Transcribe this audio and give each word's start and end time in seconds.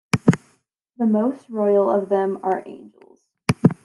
The 0.97 1.05
most 1.05 1.47
royal 1.47 1.87
of 1.87 2.09
them 2.09 2.39
are 2.41 2.63
angels. 2.65 3.21